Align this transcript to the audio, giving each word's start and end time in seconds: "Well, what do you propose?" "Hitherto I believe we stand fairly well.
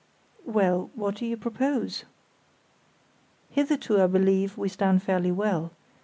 "Well, 0.47 0.89
what 0.95 1.13
do 1.13 1.27
you 1.27 1.37
propose?" 1.37 2.05
"Hitherto 3.51 4.01
I 4.01 4.07
believe 4.07 4.57
we 4.57 4.67
stand 4.67 5.03
fairly 5.03 5.31
well. 5.31 5.73